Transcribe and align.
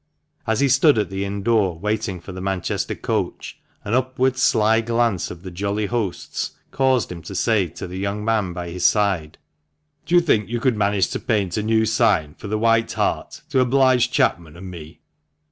As 0.47 0.61
he 0.61 0.67
stood 0.67 0.97
at 0.97 1.11
the 1.11 1.25
inn 1.25 1.43
door 1.43 1.77
waiting 1.77 2.19
for 2.19 2.31
the 2.31 2.41
Manchester 2.41 2.95
coach, 2.95 3.59
an 3.83 3.93
upward 3.93 4.35
sly 4.35 4.81
glance 4.81 5.29
of 5.29 5.43
the 5.43 5.51
jolly 5.51 5.85
host's 5.85 6.53
caused 6.71 7.11
him 7.11 7.21
to 7.21 7.35
say 7.35 7.67
to 7.67 7.85
the 7.85 7.99
young 7.99 8.25
man 8.25 8.51
by 8.51 8.71
his 8.71 8.83
side, 8.83 9.37
"Do 10.07 10.15
you 10.15 10.21
think 10.21 10.49
you 10.49 10.59
could 10.59 10.75
manage 10.75 11.09
to 11.11 11.19
paint 11.19 11.55
a 11.55 11.61
new 11.61 11.85
sign 11.85 12.33
for 12.33 12.47
the 12.47 12.57
'White 12.57 12.93
Hart,' 12.93 13.43
to 13.51 13.59
oblige 13.59 14.09
Chapman 14.09 14.57
and 14.57 14.71
me?" 14.71 15.01